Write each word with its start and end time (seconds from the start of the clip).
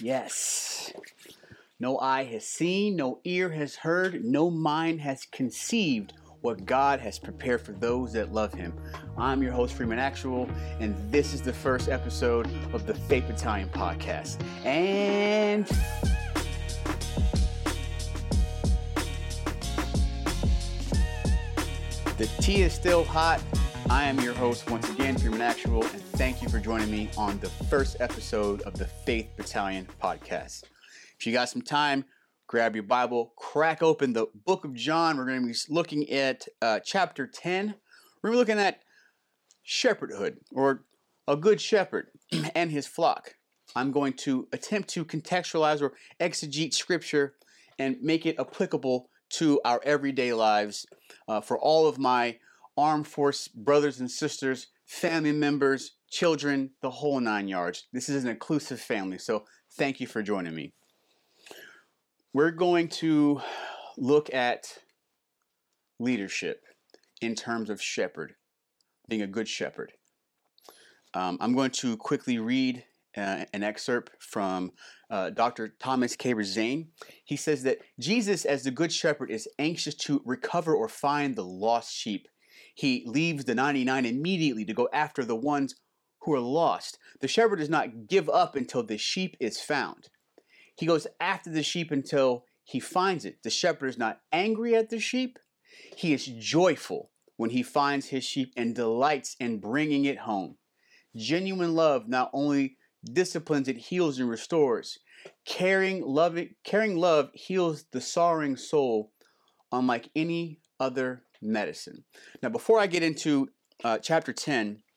Yes. 0.00 0.92
No 1.80 1.98
eye 1.98 2.24
has 2.24 2.46
seen, 2.46 2.94
no 2.96 3.20
ear 3.24 3.50
has 3.50 3.76
heard, 3.76 4.24
no 4.24 4.48
mind 4.48 5.00
has 5.00 5.24
conceived 5.24 6.12
what 6.40 6.64
God 6.64 7.00
has 7.00 7.18
prepared 7.18 7.60
for 7.60 7.72
those 7.72 8.12
that 8.12 8.32
love 8.32 8.54
Him. 8.54 8.72
I'm 9.16 9.42
your 9.42 9.50
host, 9.50 9.74
Freeman 9.74 9.98
Actual, 9.98 10.48
and 10.78 10.94
this 11.10 11.34
is 11.34 11.42
the 11.42 11.52
first 11.52 11.88
episode 11.88 12.48
of 12.72 12.86
the 12.86 12.94
Faith 12.94 13.26
Battalion 13.26 13.68
podcast. 13.70 14.40
And 14.64 15.66
the 22.16 22.26
tea 22.40 22.62
is 22.62 22.72
still 22.72 23.02
hot. 23.02 23.42
I 23.90 24.04
am 24.04 24.20
your 24.20 24.34
host 24.34 24.70
once 24.70 24.88
again, 24.90 25.18
Freeman 25.18 25.40
Actual, 25.40 25.82
and 25.82 26.07
thank 26.18 26.42
you 26.42 26.48
for 26.48 26.58
joining 26.58 26.90
me 26.90 27.08
on 27.16 27.38
the 27.38 27.48
first 27.48 27.96
episode 28.00 28.60
of 28.62 28.76
the 28.76 28.84
Faith 28.84 29.28
Battalion 29.36 29.86
podcast. 30.02 30.64
If 31.16 31.24
you 31.24 31.32
got 31.32 31.48
some 31.48 31.62
time, 31.62 32.04
grab 32.48 32.74
your 32.74 32.82
Bible, 32.82 33.34
crack 33.36 33.84
open 33.84 34.14
the 34.14 34.26
book 34.44 34.64
of 34.64 34.74
John. 34.74 35.16
We're 35.16 35.26
going 35.26 35.42
to 35.42 35.46
be 35.46 35.54
looking 35.72 36.10
at 36.10 36.48
uh, 36.60 36.80
chapter 36.84 37.24
10. 37.24 37.72
We're 38.20 38.30
going 38.30 38.32
to 38.32 38.46
be 38.46 38.52
looking 38.52 38.66
at 38.66 38.80
shepherdhood 39.64 40.38
or 40.50 40.82
a 41.28 41.36
good 41.36 41.60
shepherd 41.60 42.08
and 42.56 42.72
his 42.72 42.88
flock. 42.88 43.36
I'm 43.76 43.92
going 43.92 44.14
to 44.14 44.48
attempt 44.52 44.88
to 44.90 45.04
contextualize 45.04 45.80
or 45.80 45.92
exegete 46.20 46.74
scripture 46.74 47.34
and 47.78 47.96
make 48.02 48.26
it 48.26 48.40
applicable 48.40 49.08
to 49.34 49.60
our 49.64 49.80
everyday 49.84 50.32
lives 50.32 50.84
uh, 51.28 51.40
for 51.40 51.56
all 51.56 51.86
of 51.86 51.96
my 51.96 52.38
armed 52.76 53.06
force 53.06 53.46
brothers 53.46 54.00
and 54.00 54.10
sisters, 54.10 54.66
family 54.84 55.30
members, 55.30 55.92
children, 56.10 56.70
the 56.82 56.90
whole 56.90 57.20
nine 57.20 57.48
yards. 57.48 57.86
This 57.92 58.08
is 58.08 58.24
an 58.24 58.30
inclusive 58.30 58.80
family, 58.80 59.18
so 59.18 59.44
thank 59.76 60.00
you 60.00 60.06
for 60.06 60.22
joining 60.22 60.54
me. 60.54 60.72
We're 62.32 62.50
going 62.50 62.88
to 62.88 63.40
look 63.96 64.32
at 64.32 64.78
leadership 65.98 66.62
in 67.20 67.34
terms 67.34 67.70
of 67.70 67.82
shepherd, 67.82 68.34
being 69.08 69.22
a 69.22 69.26
good 69.26 69.48
shepherd. 69.48 69.92
Um, 71.14 71.38
I'm 71.40 71.54
going 71.54 71.70
to 71.72 71.96
quickly 71.96 72.38
read 72.38 72.84
uh, 73.16 73.44
an 73.52 73.62
excerpt 73.62 74.10
from 74.20 74.72
uh, 75.10 75.30
Dr. 75.30 75.74
Thomas 75.80 76.16
Kaber 76.16 76.44
Zane. 76.44 76.88
He 77.24 77.36
says 77.36 77.62
that 77.64 77.78
Jesus, 77.98 78.44
as 78.44 78.62
the 78.62 78.70
good 78.70 78.92
shepherd, 78.92 79.30
is 79.30 79.48
anxious 79.58 79.94
to 79.96 80.22
recover 80.24 80.74
or 80.74 80.88
find 80.88 81.34
the 81.34 81.44
lost 81.44 81.94
sheep. 81.94 82.28
He 82.74 83.02
leaves 83.06 83.44
the 83.44 83.54
99 83.54 84.06
immediately 84.06 84.64
to 84.66 84.74
go 84.74 84.88
after 84.92 85.24
the 85.24 85.34
ones 85.34 85.74
who 86.28 86.34
are 86.34 86.40
lost. 86.40 86.98
The 87.20 87.28
shepherd 87.28 87.56
does 87.56 87.70
not 87.70 88.06
give 88.06 88.28
up 88.28 88.54
until 88.54 88.82
the 88.82 88.98
sheep 88.98 89.36
is 89.40 89.60
found. 89.60 90.10
He 90.76 90.84
goes 90.84 91.06
after 91.18 91.50
the 91.50 91.62
sheep 91.62 91.90
until 91.90 92.44
he 92.64 92.80
finds 92.80 93.24
it. 93.24 93.42
The 93.42 93.50
shepherd 93.50 93.88
is 93.88 93.98
not 93.98 94.20
angry 94.30 94.74
at 94.76 94.90
the 94.90 95.00
sheep, 95.00 95.38
he 95.96 96.12
is 96.12 96.26
joyful 96.26 97.10
when 97.36 97.50
he 97.50 97.62
finds 97.62 98.06
his 98.08 98.24
sheep 98.24 98.52
and 98.56 98.74
delights 98.74 99.36
in 99.40 99.58
bringing 99.58 100.04
it 100.04 100.18
home. 100.18 100.56
Genuine 101.16 101.74
love 101.74 102.08
not 102.08 102.30
only 102.34 102.76
disciplines, 103.04 103.68
it 103.68 103.76
heals 103.76 104.18
and 104.18 104.28
restores. 104.28 104.98
Caring 105.46 106.02
love, 106.02 106.38
caring 106.64 106.96
love 106.96 107.30
heals 107.32 107.86
the 107.92 108.00
sorrowing 108.00 108.56
soul 108.56 109.12
unlike 109.72 110.10
any 110.14 110.60
other 110.78 111.22
medicine. 111.40 112.04
Now, 112.42 112.48
before 112.50 112.80
I 112.80 112.86
get 112.86 113.02
into 113.02 113.48
uh, 113.82 113.98
chapter 113.98 114.32
10, 114.32 114.68
let 114.68 114.87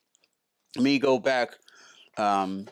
me 0.78 0.98
go 0.98 1.18
back. 1.18 1.56
Um, 2.16 2.68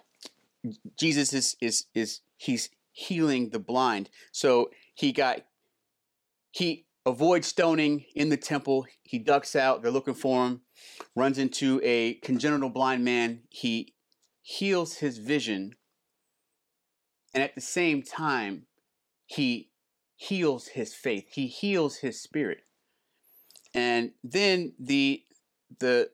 Jesus 0.98 1.32
is, 1.32 1.56
is, 1.60 1.86
is, 1.94 2.20
he's 2.36 2.70
healing 2.92 3.50
the 3.50 3.58
blind. 3.58 4.10
So 4.32 4.70
he 4.94 5.12
got, 5.12 5.40
he 6.50 6.86
avoids 7.06 7.46
stoning 7.46 8.04
in 8.14 8.28
the 8.28 8.36
temple. 8.36 8.86
He 9.02 9.18
ducks 9.18 9.56
out. 9.56 9.82
They're 9.82 9.90
looking 9.90 10.14
for 10.14 10.46
him. 10.46 10.60
Runs 11.14 11.38
into 11.38 11.80
a 11.82 12.14
congenital 12.14 12.70
blind 12.70 13.04
man. 13.04 13.40
He 13.48 13.94
heals 14.42 14.96
his 14.96 15.18
vision. 15.18 15.74
And 17.32 17.42
at 17.42 17.54
the 17.54 17.60
same 17.60 18.02
time, 18.02 18.66
he 19.26 19.70
heals 20.16 20.68
his 20.68 20.92
faith. 20.92 21.28
He 21.30 21.46
heals 21.46 21.98
his 21.98 22.20
spirit. 22.20 22.64
And 23.72 24.10
then 24.24 24.72
the 24.78 25.22
the 25.78 26.10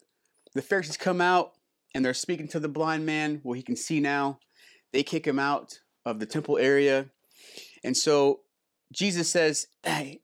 the 0.55 0.63
Pharisees 0.63 0.99
come 0.99 1.21
out 1.23 1.56
and 1.97 2.05
they're 2.05 2.13
speaking 2.13 2.47
to 2.49 2.61
the 2.61 2.69
blind 2.69 3.07
man. 3.07 3.41
Well, 3.43 3.55
he 3.55 3.63
can 3.63 3.75
see 3.75 4.01
now. 4.01 4.39
They 4.93 5.03
kick 5.03 5.27
him 5.27 5.39
out 5.39 5.81
of 6.05 6.21
the 6.21 6.27
temple 6.27 6.59
area. 6.59 7.07
And 7.83 7.97
so 7.97 8.41
Jesus 8.93 9.31
says, 9.31 9.69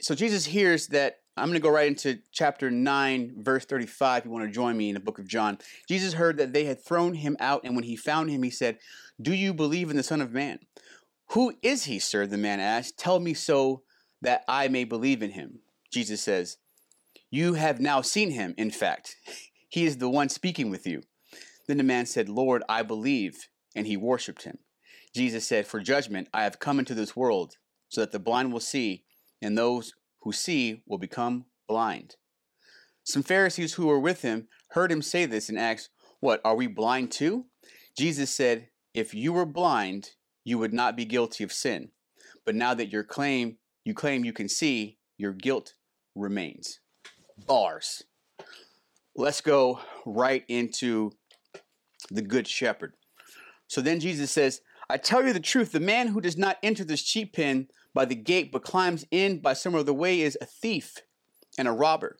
so 0.03 0.15
Jesus 0.15 0.44
hears 0.44 0.88
that 0.88 1.21
I'm 1.34 1.49
going 1.49 1.59
to 1.59 1.62
go 1.62 1.71
right 1.71 1.88
into 1.88 2.19
chapter 2.31 2.71
9, 2.71 3.37
verse 3.38 3.65
35. 3.65 4.19
If 4.19 4.25
you 4.27 4.31
want 4.31 4.44
to 4.44 4.53
join 4.53 4.77
me 4.77 4.91
in 4.91 4.94
the 4.94 5.00
book 5.00 5.19
of 5.19 5.27
John. 5.27 5.56
Jesus 5.88 6.12
heard 6.12 6.37
that 6.37 6.53
they 6.53 6.65
had 6.65 6.84
thrown 6.84 7.15
him 7.15 7.38
out, 7.41 7.62
and 7.65 7.75
when 7.75 7.84
he 7.84 7.97
found 7.97 8.28
him, 8.28 8.43
he 8.43 8.50
said, 8.50 8.77
Do 9.21 9.32
you 9.32 9.55
believe 9.55 9.88
in 9.88 9.97
the 9.97 10.03
Son 10.03 10.21
of 10.21 10.31
Man? 10.31 10.59
Who 11.31 11.55
is 11.62 11.84
he, 11.84 11.99
sir? 11.99 12.27
The 12.27 12.37
man 12.37 12.61
asked. 12.61 12.99
Tell 12.99 13.19
me 13.19 13.32
so 13.32 13.82
that 14.21 14.44
I 14.47 14.69
may 14.69 14.84
believe 14.84 15.22
in 15.22 15.31
him. 15.31 15.61
Jesus 15.91 16.21
says, 16.21 16.59
You 17.31 17.55
have 17.55 17.81
now 17.81 18.03
seen 18.03 18.32
him, 18.32 18.55
in 18.59 18.71
fact. 18.71 19.16
He 19.71 19.87
is 19.87 19.97
the 19.97 20.11
one 20.11 20.28
speaking 20.28 20.69
with 20.69 20.87
you. 20.87 21.00
Then 21.72 21.78
the 21.78 21.84
man 21.84 22.05
said, 22.05 22.28
Lord, 22.28 22.62
I 22.69 22.83
believe. 22.83 23.49
And 23.75 23.87
he 23.87 23.97
worshipped 23.97 24.43
him. 24.43 24.59
Jesus 25.15 25.47
said, 25.47 25.66
For 25.66 25.81
judgment 25.81 26.28
I 26.34 26.44
have 26.44 26.59
come 26.59 26.78
into 26.78 26.93
this 26.93 27.16
world, 27.16 27.56
so 27.88 28.03
that 28.03 28.12
the 28.12 28.19
blind 28.19 28.53
will 28.53 28.60
see, 28.60 29.05
and 29.41 29.56
those 29.56 29.94
who 30.21 30.32
see 30.32 30.82
will 30.87 30.99
become 30.99 31.47
blind. 31.66 32.16
Some 33.05 33.22
Pharisees 33.22 33.72
who 33.72 33.87
were 33.87 33.99
with 33.99 34.21
him 34.21 34.49
heard 34.72 34.93
him 34.93 35.00
say 35.00 35.25
this 35.25 35.49
and 35.49 35.59
asked, 35.59 35.88
What, 36.21 36.43
are 36.44 36.55
we 36.55 36.66
blind 36.66 37.11
too? 37.11 37.47
Jesus 37.97 38.28
said, 38.28 38.69
If 38.93 39.15
you 39.15 39.32
were 39.32 39.47
blind, 39.47 40.11
you 40.44 40.59
would 40.59 40.75
not 40.75 40.94
be 40.94 41.06
guilty 41.06 41.43
of 41.43 41.53
sin. 41.53 41.93
But 42.44 42.55
now 42.55 42.75
that 42.75 42.93
your 42.93 43.03
claim 43.03 43.56
you 43.82 43.94
claim 43.94 44.27
you 44.27 44.34
can 44.34 44.50
see, 44.50 44.99
your 45.16 45.32
guilt 45.32 45.72
remains. 46.15 46.81
Bars. 47.47 48.03
Let's 49.16 49.41
go 49.41 49.81
right 50.05 50.44
into 50.49 51.12
the 52.10 52.22
good 52.22 52.46
shepherd. 52.46 52.94
So 53.66 53.80
then 53.80 54.00
Jesus 54.00 54.30
says, 54.30 54.60
I 54.90 54.96
tell 54.96 55.24
you 55.24 55.32
the 55.32 55.40
truth, 55.40 55.72
the 55.72 55.80
man 55.80 56.08
who 56.08 56.20
does 56.20 56.36
not 56.36 56.58
enter 56.62 56.84
this 56.84 57.00
sheep 57.00 57.34
pen 57.34 57.68
by 57.94 58.04
the 58.04 58.14
gate, 58.14 58.52
but 58.52 58.64
climbs 58.64 59.04
in 59.10 59.38
by 59.38 59.52
some 59.52 59.74
other 59.74 59.92
way, 59.92 60.20
is 60.20 60.36
a 60.40 60.46
thief 60.46 60.98
and 61.58 61.68
a 61.68 61.72
robber. 61.72 62.18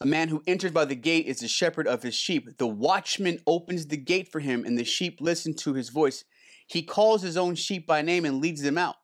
A 0.00 0.06
man 0.06 0.28
who 0.28 0.42
enters 0.46 0.72
by 0.72 0.84
the 0.84 0.94
gate 0.94 1.26
is 1.26 1.40
the 1.40 1.48
shepherd 1.48 1.86
of 1.86 2.02
his 2.02 2.14
sheep. 2.14 2.58
The 2.58 2.66
watchman 2.66 3.40
opens 3.46 3.86
the 3.86 3.96
gate 3.96 4.30
for 4.30 4.40
him, 4.40 4.64
and 4.64 4.78
the 4.78 4.84
sheep 4.84 5.18
listen 5.20 5.54
to 5.56 5.74
his 5.74 5.88
voice. 5.88 6.24
He 6.66 6.82
calls 6.82 7.22
his 7.22 7.36
own 7.36 7.54
sheep 7.54 7.86
by 7.86 8.02
name 8.02 8.24
and 8.24 8.40
leads 8.40 8.62
them 8.62 8.78
out. 8.78 8.96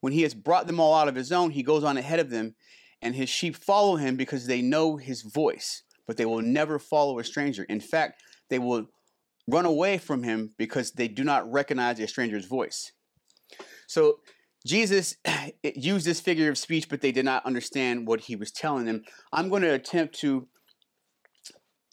When 0.00 0.12
he 0.12 0.22
has 0.22 0.34
brought 0.34 0.66
them 0.66 0.80
all 0.80 0.94
out 0.94 1.08
of 1.08 1.14
his 1.14 1.32
own, 1.32 1.50
he 1.50 1.62
goes 1.62 1.84
on 1.84 1.96
ahead 1.96 2.20
of 2.20 2.30
them, 2.30 2.54
and 3.02 3.14
his 3.14 3.28
sheep 3.28 3.56
follow 3.56 3.96
him 3.96 4.16
because 4.16 4.46
they 4.46 4.62
know 4.62 4.96
his 4.96 5.22
voice, 5.22 5.82
but 6.06 6.16
they 6.16 6.26
will 6.26 6.42
never 6.42 6.78
follow 6.78 7.18
a 7.18 7.24
stranger. 7.24 7.64
In 7.64 7.80
fact, 7.80 8.22
they 8.50 8.58
will 8.58 8.86
run 9.46 9.66
away 9.66 9.98
from 9.98 10.22
him 10.22 10.50
because 10.58 10.92
they 10.92 11.08
do 11.08 11.24
not 11.24 11.50
recognize 11.50 12.00
a 12.00 12.06
stranger's 12.06 12.46
voice. 12.46 12.92
So 13.86 14.20
Jesus 14.66 15.16
used 15.62 16.06
this 16.06 16.20
figure 16.20 16.50
of 16.50 16.58
speech, 16.58 16.88
but 16.88 17.00
they 17.00 17.12
did 17.12 17.24
not 17.24 17.44
understand 17.44 18.06
what 18.06 18.20
he 18.20 18.36
was 18.36 18.50
telling 18.50 18.86
them. 18.86 19.02
I'm 19.32 19.48
going 19.48 19.62
to 19.62 19.74
attempt 19.74 20.18
to 20.20 20.48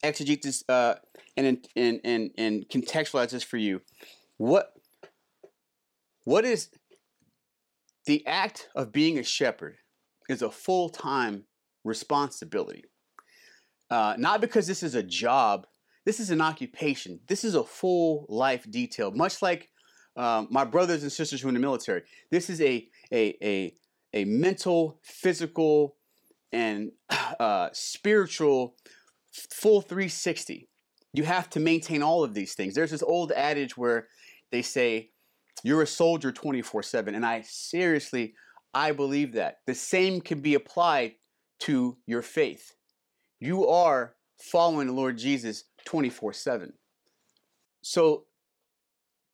exegete 0.04 0.42
this 0.42 0.64
uh, 0.70 0.96
and, 1.38 1.68
and, 1.76 2.00
and, 2.04 2.32
and 2.38 2.66
contextualize 2.70 3.32
this 3.32 3.44
for 3.44 3.58
you. 3.58 3.82
What, 4.38 4.72
what 6.24 6.46
is 6.46 6.70
the 8.06 8.26
act 8.26 8.70
of 8.76 8.92
being 8.92 9.20
a 9.20 9.24
shepherd 9.24 9.78
is 10.30 10.42
a 10.42 10.52
full 10.52 10.90
time 10.90 11.46
responsibility. 11.84 12.86
Uh, 13.90 14.16
not 14.18 14.42
because 14.42 14.68
this 14.68 14.84
is 14.84 14.96
a 14.96 15.04
job, 15.04 15.68
this 16.06 16.20
is 16.20 16.30
an 16.30 16.42
occupation. 16.42 17.20
This 17.28 17.44
is 17.44 17.56
a 17.56 17.64
full 17.64 18.26
life 18.30 18.70
detail, 18.70 19.12
much 19.12 19.42
like 19.42 19.70
um, 20.16 20.48
my 20.52 20.66
brothers 20.66 21.04
and 21.04 21.12
sisters 21.12 21.42
who 21.42 21.48
are 21.48 21.50
in 21.50 21.56
the 21.56 21.62
military. 21.62 22.04
This 22.32 22.50
is 22.50 22.62
a 22.62 22.88
a 23.12 23.36
a, 23.42 23.74
a 24.14 24.26
mental, 24.26 25.00
physical, 25.04 25.96
and 26.52 26.92
uh, 27.40 27.70
spiritual 27.74 28.76
full 29.32 29.82
360. 29.82 30.68
You 31.14 31.24
have 31.24 31.50
to 31.52 31.60
maintain 31.60 32.02
all 32.02 32.24
of 32.24 32.34
these 32.34 32.54
things. 32.54 32.74
There's 32.74 32.92
this 32.92 33.04
old 33.04 33.32
adage 33.32 33.78
where 33.78 34.08
they 34.52 34.62
say 34.62 35.12
you're 35.64 35.82
a 35.82 35.88
soldier 35.88 36.32
24/7 36.32 37.16
and 37.16 37.26
I 37.26 37.42
seriously 37.42 38.34
I 38.74 38.94
believe 38.94 39.34
that. 39.34 39.58
The 39.68 39.76
same 39.76 40.22
can 40.22 40.40
be 40.40 40.56
applied 40.56 41.16
to 41.60 41.98
your 42.06 42.22
faith. 42.22 42.74
You 43.40 43.68
are 43.68 44.16
following 44.40 44.88
the 44.88 44.94
Lord 44.94 45.18
Jesus 45.18 45.66
24 45.86 46.34
7. 46.34 46.74
So 47.82 48.26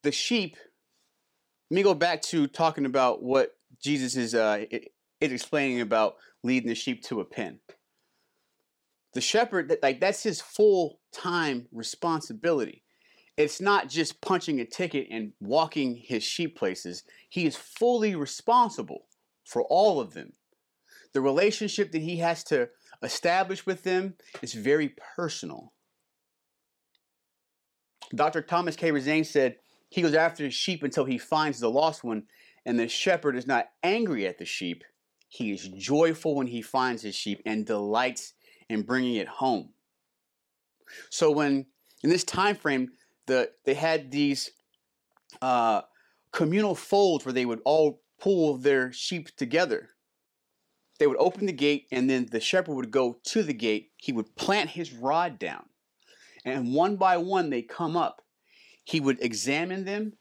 the 0.03 0.11
sheep 0.11 0.57
let 1.69 1.75
me 1.75 1.83
go 1.83 1.93
back 1.93 2.21
to 2.23 2.47
talking 2.47 2.85
about 2.85 3.21
what 3.21 3.51
Jesus 3.81 4.15
is 4.15 4.33
uh, 4.33 4.63
is 4.71 5.31
explaining 5.31 5.81
about 5.81 6.15
leading 6.43 6.69
the 6.69 6.75
sheep 6.75 7.03
to 7.03 7.19
a 7.19 7.25
pen. 7.25 7.59
The 9.13 9.21
shepherd, 9.21 9.69
that 9.69 9.83
like 9.83 9.99
that's 9.99 10.23
his 10.23 10.39
full 10.39 10.99
time 11.11 11.67
responsibility. 11.73 12.83
It's 13.35 13.59
not 13.59 13.89
just 13.89 14.21
punching 14.21 14.59
a 14.61 14.65
ticket 14.65 15.07
and 15.11 15.33
walking 15.39 15.95
his 15.95 16.23
sheep 16.23 16.57
places. 16.57 17.03
He 17.29 17.45
is 17.45 17.55
fully 17.55 18.15
responsible 18.15 19.07
for 19.43 19.63
all 19.63 19.99
of 19.99 20.13
them. 20.13 20.33
The 21.13 21.21
relationship 21.21 21.91
that 21.91 22.01
he 22.01 22.17
has 22.17 22.43
to 22.45 22.69
establish 23.03 23.65
with 23.65 23.83
them 23.83 24.15
is 24.41 24.53
very 24.53 24.95
personal. 25.15 25.73
Dr. 28.15 28.41
Thomas 28.41 28.75
K. 28.75 28.91
Razane 28.91 29.25
said 29.25 29.57
he 29.89 30.01
goes 30.01 30.13
after 30.13 30.43
the 30.43 30.49
sheep 30.49 30.83
until 30.83 31.05
he 31.05 31.17
finds 31.17 31.59
the 31.59 31.69
lost 31.69 32.03
one, 32.03 32.23
and 32.65 32.79
the 32.79 32.87
shepherd 32.87 33.35
is 33.35 33.47
not 33.47 33.69
angry 33.83 34.27
at 34.27 34.37
the 34.37 34.45
sheep. 34.45 34.83
He 35.29 35.51
is 35.51 35.67
joyful 35.67 36.35
when 36.35 36.47
he 36.47 36.61
finds 36.61 37.01
his 37.01 37.15
sheep 37.15 37.41
and 37.45 37.65
delights 37.65 38.33
in 38.69 38.83
bringing 38.83 39.15
it 39.15 39.27
home. 39.27 39.69
So 41.09 41.31
when 41.31 41.65
in 42.03 42.09
this 42.09 42.23
time 42.23 42.55
frame, 42.55 42.91
the 43.25 43.51
they 43.65 43.73
had 43.73 44.11
these 44.11 44.51
uh, 45.41 45.81
communal 46.31 46.75
folds 46.75 47.25
where 47.25 47.33
they 47.33 47.45
would 47.45 47.61
all 47.65 48.01
pull 48.19 48.57
their 48.57 48.91
sheep 48.91 49.35
together. 49.35 49.89
They 50.99 51.07
would 51.07 51.17
open 51.19 51.45
the 51.45 51.53
gate, 51.53 51.87
and 51.91 52.09
then 52.09 52.27
the 52.31 52.39
shepherd 52.39 52.73
would 52.73 52.89
go 52.89 53.19
to 53.25 53.43
the 53.43 53.53
gate. 53.53 53.91
He 53.97 54.11
would 54.11 54.35
plant 54.35 54.71
his 54.71 54.93
rod 54.93 55.37
down, 55.37 55.65
and 56.45 56.73
one 56.73 56.95
by 56.95 57.17
one 57.17 57.49
they 57.49 57.61
come 57.61 57.95
up. 57.95 58.21
He 58.83 58.99
would 58.99 59.21
examine 59.21 59.85
them. 59.85 60.13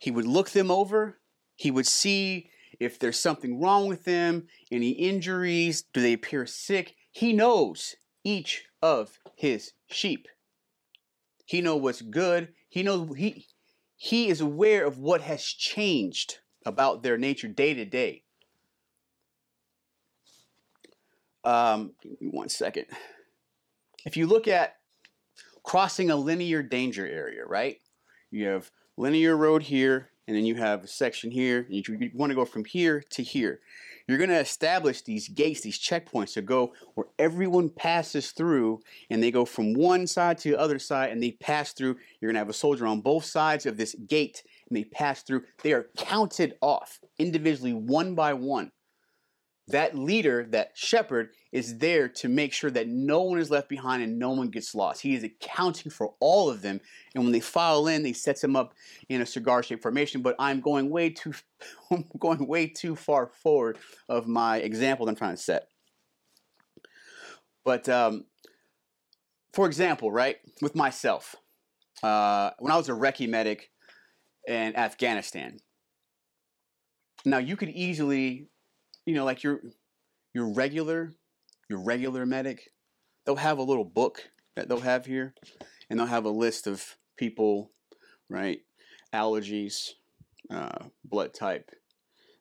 He 0.00 0.10
would 0.10 0.26
look 0.26 0.50
them 0.50 0.70
over. 0.70 1.20
He 1.56 1.70
would 1.70 1.86
see 1.86 2.50
if 2.80 2.98
there's 2.98 3.18
something 3.18 3.60
wrong 3.60 3.88
with 3.88 4.04
them, 4.04 4.46
any 4.70 4.90
injuries, 4.90 5.82
do 5.92 6.00
they 6.00 6.12
appear 6.12 6.46
sick. 6.46 6.94
He 7.10 7.32
knows 7.32 7.96
each 8.24 8.64
of 8.82 9.18
his 9.36 9.72
sheep. 9.88 10.28
He 11.44 11.60
knows 11.60 11.80
what's 11.80 12.02
good. 12.02 12.48
He 12.68 12.82
knows 12.82 13.16
he 13.16 13.46
he 13.96 14.28
is 14.28 14.40
aware 14.40 14.86
of 14.86 14.98
what 14.98 15.22
has 15.22 15.44
changed 15.44 16.38
about 16.64 17.02
their 17.02 17.18
nature 17.18 17.48
day 17.48 17.74
to 17.74 17.84
day. 17.84 18.22
Um, 21.42 21.92
one 22.20 22.48
second. 22.48 22.86
If 24.04 24.16
you 24.16 24.26
look 24.26 24.46
at 24.46 24.76
crossing 25.68 26.08
a 26.10 26.16
linear 26.16 26.62
danger 26.62 27.06
area, 27.06 27.44
right? 27.44 27.76
You 28.30 28.46
have 28.46 28.70
linear 28.96 29.36
road 29.36 29.62
here, 29.62 30.08
and 30.26 30.34
then 30.34 30.46
you 30.46 30.54
have 30.54 30.84
a 30.84 30.86
section 30.86 31.30
here. 31.30 31.66
You, 31.68 31.82
you 32.00 32.10
want 32.14 32.30
to 32.30 32.34
go 32.34 32.46
from 32.46 32.64
here 32.64 33.04
to 33.10 33.22
here. 33.22 33.60
You're 34.06 34.16
going 34.16 34.30
to 34.30 34.40
establish 34.40 35.02
these 35.02 35.28
gates, 35.28 35.60
these 35.60 35.78
checkpoints 35.78 36.32
to 36.32 36.40
go 36.40 36.72
where 36.94 37.08
everyone 37.18 37.68
passes 37.68 38.30
through 38.30 38.80
and 39.10 39.22
they 39.22 39.30
go 39.30 39.44
from 39.44 39.74
one 39.74 40.06
side 40.06 40.38
to 40.38 40.52
the 40.52 40.58
other 40.58 40.78
side 40.78 41.10
and 41.10 41.22
they 41.22 41.32
pass 41.32 41.74
through. 41.74 41.96
You're 42.18 42.30
going 42.30 42.36
to 42.36 42.40
have 42.40 42.48
a 42.48 42.54
soldier 42.54 42.86
on 42.86 43.02
both 43.02 43.26
sides 43.26 43.66
of 43.66 43.76
this 43.76 43.94
gate 44.06 44.42
and 44.70 44.76
they 44.78 44.84
pass 44.84 45.22
through. 45.22 45.42
They 45.62 45.74
are 45.74 45.88
counted 45.98 46.54
off 46.62 46.98
individually, 47.18 47.74
one 47.74 48.14
by 48.14 48.32
one 48.32 48.72
that 49.68 49.96
leader, 49.96 50.46
that 50.50 50.72
shepherd, 50.74 51.30
is 51.52 51.78
there 51.78 52.08
to 52.08 52.28
make 52.28 52.52
sure 52.52 52.70
that 52.70 52.88
no 52.88 53.22
one 53.22 53.38
is 53.38 53.50
left 53.50 53.68
behind 53.68 54.02
and 54.02 54.18
no 54.18 54.30
one 54.30 54.48
gets 54.48 54.74
lost. 54.74 55.02
He 55.02 55.14
is 55.14 55.24
accounting 55.24 55.90
for 55.90 56.14
all 56.20 56.50
of 56.50 56.62
them. 56.62 56.80
And 57.14 57.24
when 57.24 57.32
they 57.32 57.40
file 57.40 57.86
in, 57.86 58.04
he 58.04 58.12
sets 58.12 58.40
them 58.40 58.56
up 58.56 58.74
in 59.08 59.20
a 59.20 59.26
cigar 59.26 59.62
shaped 59.62 59.82
formation. 59.82 60.22
But 60.22 60.36
I'm 60.38 60.60
going 60.60 60.90
way 60.90 61.10
too 61.10 61.32
I'm 61.90 62.04
going 62.18 62.46
way 62.46 62.66
too 62.66 62.96
far 62.96 63.26
forward 63.26 63.78
of 64.08 64.26
my 64.26 64.58
example 64.58 65.06
that 65.06 65.12
I'm 65.12 65.16
trying 65.16 65.36
to 65.36 65.42
set. 65.42 65.68
But 67.64 67.88
um, 67.88 68.24
for 69.52 69.66
example, 69.66 70.10
right, 70.10 70.36
with 70.62 70.74
myself, 70.74 71.36
uh, 72.02 72.50
when 72.58 72.72
I 72.72 72.76
was 72.76 72.88
a 72.88 72.92
recce 72.92 73.28
medic 73.28 73.70
in 74.46 74.76
Afghanistan, 74.76 75.58
now 77.24 77.38
you 77.38 77.56
could 77.56 77.70
easily 77.70 78.48
you 79.08 79.14
know, 79.14 79.24
like 79.24 79.42
your 79.42 79.62
your 80.34 80.52
regular 80.52 81.14
your 81.70 81.78
regular 81.78 82.26
medic, 82.26 82.70
they'll 83.24 83.36
have 83.36 83.56
a 83.56 83.62
little 83.62 83.84
book 83.84 84.28
that 84.54 84.68
they'll 84.68 84.80
have 84.80 85.06
here, 85.06 85.34
and 85.88 85.98
they'll 85.98 86.06
have 86.06 86.26
a 86.26 86.30
list 86.30 86.66
of 86.66 86.98
people, 87.16 87.70
right? 88.28 88.60
Allergies, 89.14 89.92
uh, 90.50 90.84
blood 91.06 91.32
type, 91.32 91.70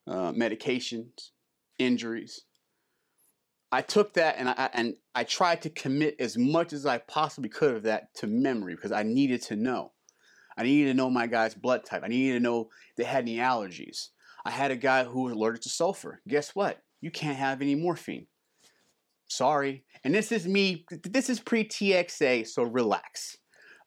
uh, 0.08 0.34
medications, 0.34 1.30
injuries. 1.80 2.44
I 3.72 3.82
took 3.82 4.16
that 4.16 4.36
and 4.38 4.50
I 4.50 4.70
and 4.74 4.96
I 5.16 5.24
tried 5.24 5.62
to 5.62 5.70
commit 5.70 6.18
as 6.20 6.38
much 6.38 6.74
as 6.74 6.86
I 6.86 6.98
possibly 6.98 7.50
could 7.50 7.76
of 7.76 7.84
that 7.84 8.14
to 8.16 8.28
memory 8.28 8.76
because 8.76 8.92
I 8.92 9.04
needed 9.04 9.42
to 9.44 9.56
know. 9.56 9.94
I 10.58 10.64
needed 10.64 10.92
to 10.92 10.98
know 10.98 11.10
my 11.10 11.28
guy's 11.28 11.56
blood 11.56 11.86
type. 11.86 12.02
I 12.04 12.10
needed 12.10 12.34
to 12.34 12.40
know 12.42 12.68
they 12.98 13.06
had 13.06 13.24
any 13.24 13.38
allergies. 13.38 14.10
I 14.48 14.52
had 14.52 14.72
a 14.72 14.78
guy 14.78 15.04
who 15.04 15.24
was 15.24 15.34
allergic 15.34 15.64
to 15.64 15.70
sulfur. 15.70 16.22
Guess 16.26 16.56
what? 16.56 16.82
You 17.02 17.12
can't 17.12 17.38
have 17.38 17.62
any 17.62 17.76
morphine. 17.76 18.28
Sorry. 19.28 19.84
And 20.06 20.16
this 20.16 20.32
is 20.32 20.48
me, 20.48 20.86
this 21.04 21.30
is 21.30 21.42
pre 21.42 21.66
TXA, 21.66 22.48
so 22.48 22.64
relax. 22.64 23.36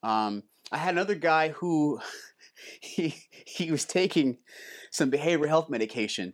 Um, 0.03 0.43
I 0.71 0.77
had 0.77 0.93
another 0.93 1.15
guy 1.15 1.49
who 1.49 1.99
he, 2.79 3.15
he 3.47 3.71
was 3.71 3.85
taking 3.85 4.37
some 4.91 5.09
behavioral 5.09 5.47
health 5.47 5.67
medication, 5.67 6.33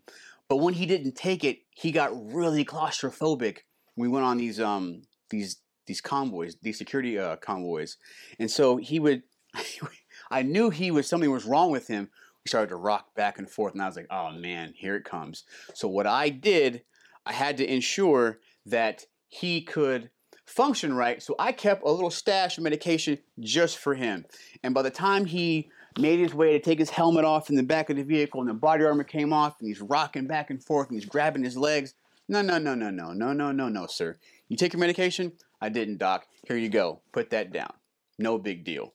but 0.50 0.58
when 0.58 0.74
he 0.74 0.86
didn't 0.86 1.16
take 1.16 1.46
it, 1.46 1.60
he 1.70 1.94
got 1.94 2.12
really 2.14 2.66
claustrophobic. 2.66 3.60
We 3.96 4.10
went 4.10 4.26
on 4.26 4.38
these 4.38 4.60
um 4.60 5.04
these 5.30 5.62
these 5.86 6.02
convoys, 6.02 6.58
these 6.62 6.78
security 6.78 7.18
uh, 7.18 7.38
convoys, 7.38 7.96
and 8.40 8.52
so 8.52 8.76
he 8.76 9.00
would. 9.00 9.24
I 10.30 10.42
knew 10.42 10.70
he 10.70 10.92
was 10.92 11.08
something 11.08 11.32
was 11.32 11.46
wrong 11.46 11.72
with 11.72 11.88
him 11.88 12.10
started 12.48 12.70
to 12.70 12.76
rock 12.76 13.14
back 13.16 13.38
and 13.38 13.50
forth, 13.50 13.74
and 13.74 13.82
I 13.82 13.88
was 13.88 13.96
like, 13.96 14.08
oh 14.10 14.32
man, 14.32 14.74
here 14.76 14.96
it 14.96 15.06
comes. 15.06 15.44
So 15.74 15.88
what 15.88 16.08
I 16.08 16.30
did, 16.30 16.84
I 17.26 17.34
had 17.34 17.58
to 17.58 17.72
ensure 17.72 18.40
that 18.66 19.06
he 19.28 19.62
could 19.62 20.10
function 20.46 20.94
right. 20.94 21.22
So 21.22 21.36
I 21.38 21.52
kept 21.52 21.84
a 21.84 21.92
little 21.92 22.10
stash 22.10 22.58
of 22.58 22.64
medication 22.64 23.20
just 23.40 23.78
for 23.78 23.94
him. 23.96 24.26
And 24.64 24.74
by 24.74 24.82
the 24.82 24.90
time 24.90 25.26
he 25.26 25.70
made 26.00 26.20
his 26.20 26.34
way 26.34 26.54
to 26.54 26.60
take 26.60 26.80
his 26.80 26.90
helmet 26.90 27.26
off 27.26 27.50
in 27.50 27.56
the 27.56 27.64
back 27.64 27.90
of 27.90 27.98
the 27.98 28.04
vehicle 28.04 28.40
and 28.40 28.50
the 28.50 28.54
body 28.54 28.86
armor 28.86 29.04
came 29.04 29.34
off 29.34 29.60
and 29.60 29.68
he's 29.68 29.82
rocking 29.82 30.28
back 30.28 30.50
and 30.50 30.64
forth 30.64 30.90
and 30.90 30.98
he's 30.98 31.10
grabbing 31.10 31.44
his 31.44 31.58
legs. 31.58 31.94
No, 32.30 32.42
no, 32.42 32.58
no, 32.58 32.76
no, 32.76 32.90
no, 32.90 33.14
no, 33.14 33.34
no, 33.34 33.52
no, 33.52 33.70
no, 33.70 33.88
sir. 33.88 34.18
You 34.48 34.58
take 34.58 34.74
your 34.74 34.80
medication? 34.80 35.34
I 35.62 35.70
didn't, 35.70 35.98
doc. 35.98 36.28
Here 36.48 36.58
you 36.58 36.70
go. 36.70 37.02
Put 37.12 37.30
that 37.32 37.52
down. 37.52 37.74
No 38.20 38.38
big 38.38 38.64
deal. 38.64 38.94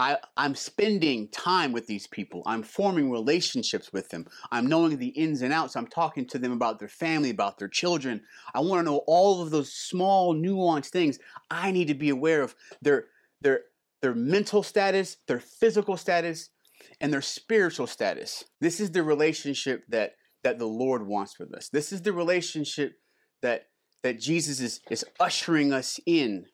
I, 0.00 0.16
I'm 0.34 0.54
spending 0.54 1.28
time 1.28 1.72
with 1.72 1.86
these 1.86 2.06
people. 2.06 2.42
I'm 2.46 2.62
forming 2.62 3.10
relationships 3.10 3.92
with 3.92 4.08
them. 4.08 4.26
I'm 4.50 4.66
knowing 4.66 4.96
the 4.96 5.08
ins 5.08 5.42
and 5.42 5.52
outs. 5.52 5.76
I'm 5.76 5.86
talking 5.86 6.26
to 6.28 6.38
them 6.38 6.52
about 6.52 6.78
their 6.78 6.88
family, 6.88 7.28
about 7.28 7.58
their 7.58 7.68
children. 7.68 8.22
I 8.54 8.60
want 8.60 8.80
to 8.80 8.90
know 8.90 9.02
all 9.06 9.42
of 9.42 9.50
those 9.50 9.74
small, 9.74 10.34
nuanced 10.34 10.88
things. 10.88 11.18
I 11.50 11.70
need 11.70 11.88
to 11.88 11.94
be 11.94 12.08
aware 12.08 12.40
of 12.40 12.54
their 12.80 13.08
their 13.42 13.60
their 14.00 14.14
mental 14.14 14.62
status, 14.62 15.18
their 15.28 15.38
physical 15.38 15.98
status, 15.98 16.48
and 17.02 17.12
their 17.12 17.20
spiritual 17.20 17.86
status. 17.86 18.44
This 18.58 18.80
is 18.80 18.92
the 18.92 19.02
relationship 19.02 19.84
that 19.90 20.14
that 20.44 20.58
the 20.58 20.66
Lord 20.66 21.06
wants 21.06 21.38
with 21.38 21.52
us. 21.52 21.68
This 21.68 21.92
is 21.92 22.00
the 22.00 22.14
relationship 22.14 22.94
that 23.42 23.66
that 24.02 24.18
Jesus 24.18 24.60
is, 24.60 24.80
is 24.90 25.04
ushering 25.20 25.74
us 25.74 26.00
in 26.06 26.46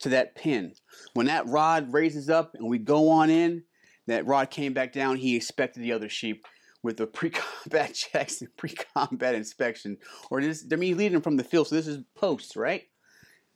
to 0.00 0.10
that 0.10 0.34
pin. 0.34 0.74
When 1.14 1.26
that 1.26 1.46
rod 1.46 1.92
raises 1.92 2.28
up 2.28 2.54
and 2.54 2.68
we 2.68 2.78
go 2.78 3.08
on 3.08 3.30
in, 3.30 3.64
that 4.06 4.26
rod 4.26 4.50
came 4.50 4.72
back 4.72 4.92
down. 4.92 5.16
He 5.16 5.36
expected 5.36 5.82
the 5.82 5.92
other 5.92 6.08
sheep 6.08 6.44
with 6.82 6.96
the 6.96 7.06
pre-combat 7.18 7.94
checks 7.94 8.40
and 8.40 8.54
pre-combat 8.56 9.34
inspection, 9.34 9.98
or 10.30 10.40
this. 10.40 10.64
I 10.70 10.76
mean, 10.76 10.96
leading 10.96 11.12
them 11.14 11.22
from 11.22 11.36
the 11.36 11.44
field. 11.44 11.68
So 11.68 11.76
this 11.76 11.86
is 11.86 12.02
post, 12.14 12.56
right? 12.56 12.84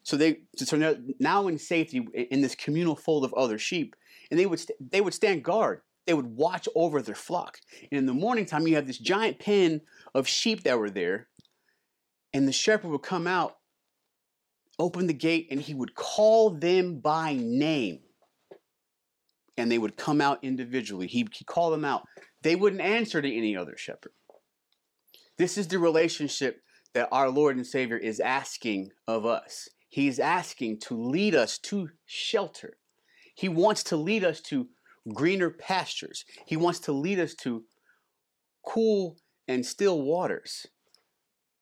So 0.03 0.17
they 0.17 0.43
so 0.57 0.97
now 1.19 1.49
in 1.49 1.59
safety 1.59 2.07
in 2.15 2.41
this 2.41 2.55
communal 2.55 2.95
fold 2.95 3.25
of 3.25 3.35
other 3.35 3.59
sheep, 3.59 3.97
and 4.31 4.39
they 4.39 4.47
would 4.47 4.61
st- 4.61 4.91
they 4.93 5.01
would 5.01 5.15
stand 5.15 5.43
guard. 5.43 5.81
They 6.07 6.15
would 6.15 6.37
watch 6.37 6.69
over 6.77 7.03
their 7.03 7.17
flock. 7.17 7.59
And 7.91 7.99
in 7.99 8.07
the 8.07 8.15
morning 8.15 8.47
time, 8.47 8.69
you 8.69 8.77
have 8.77 8.87
this 8.87 8.99
giant 8.99 9.41
pen 9.41 9.81
of 10.15 10.29
sheep 10.29 10.63
that 10.63 10.79
were 10.79 10.91
there, 10.91 11.27
and 12.33 12.47
the 12.47 12.53
shepherd 12.53 12.91
would 12.91 13.03
come 13.03 13.27
out 13.27 13.56
open 14.79 15.07
the 15.07 15.15
gate 15.15 15.49
and 15.51 15.61
he 15.61 15.75
would 15.75 15.95
call 15.95 16.51
them 16.51 16.99
by 17.01 17.35
name. 17.35 18.01
And 19.57 19.73
they 19.73 19.79
would 19.79 19.97
come 19.97 20.21
out 20.21 20.39
individually. 20.43 21.07
He, 21.07 21.27
he 21.33 21.45
called 21.45 21.73
them 21.73 21.85
out. 21.85 22.03
They 22.43 22.57
wouldn't 22.57 22.83
answer 22.83 23.23
to 23.23 23.37
any 23.37 23.57
other 23.57 23.77
shepherd. 23.77 24.13
This 25.39 25.57
is 25.57 25.69
the 25.69 25.79
relationship 25.79 26.61
that 26.95 27.09
our 27.11 27.29
Lord 27.31 27.57
and 27.57 27.67
Savior 27.67 27.97
is 27.97 28.21
asking 28.21 28.91
of 29.07 29.27
us. 29.27 29.69
He's 29.89 30.19
asking 30.19 30.81
to 30.81 30.95
lead 30.95 31.35
us 31.35 31.59
to 31.59 31.91
shelter. 32.05 32.77
He 33.35 33.49
wants 33.49 33.83
to 33.85 33.97
lead 33.97 34.25
us 34.25 34.41
to 34.43 34.69
greener 35.13 35.51
pastures. 35.51 36.25
He 36.47 36.57
wants 36.57 36.81
to 36.81 36.93
lead 36.93 37.19
us 37.19 37.35
to 37.37 37.65
cool 38.67 39.17
and 39.47 39.65
still 39.65 40.03
waters. 40.03 40.67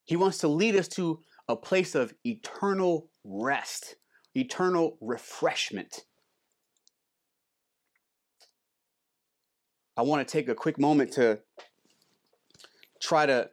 He 0.04 0.16
wants 0.16 0.38
to 0.38 0.48
lead 0.48 0.76
us 0.76 0.88
to 0.88 1.20
a 1.48 1.56
place 1.56 1.94
of 1.94 2.14
eternal 2.24 3.10
rest, 3.24 3.96
eternal 4.34 4.96
refreshment. 5.00 6.04
I 9.96 10.02
want 10.02 10.26
to 10.26 10.32
take 10.32 10.48
a 10.48 10.54
quick 10.54 10.78
moment 10.78 11.12
to 11.12 11.40
try 13.00 13.26
to 13.26 13.50